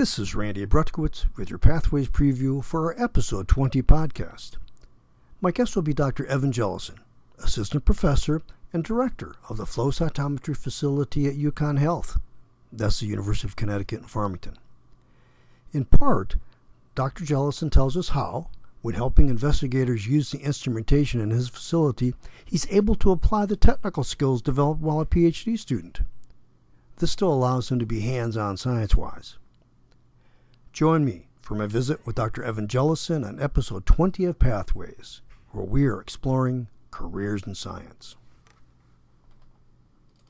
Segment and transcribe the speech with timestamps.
[0.00, 4.52] This is Randy Brutkowitz with your Pathways preview for our episode 20 podcast.
[5.42, 6.24] My guest will be Dr.
[6.24, 7.00] Evan Jellison,
[7.38, 8.40] Assistant Professor
[8.72, 12.18] and Director of the Flow Cytometry Facility at UConn Health.
[12.72, 14.56] That's the University of Connecticut in Farmington.
[15.74, 16.36] In part,
[16.94, 17.26] Dr.
[17.26, 18.48] Jellison tells us how,
[18.80, 22.14] when helping investigators use the instrumentation in his facility,
[22.46, 26.00] he's able to apply the technical skills developed while a PhD student.
[26.96, 29.36] This still allows him to be hands on science wise.
[30.80, 32.42] Join me for my visit with Dr.
[32.42, 35.20] Evan Jellison on episode 20 of Pathways,
[35.50, 38.16] where we are exploring careers in science.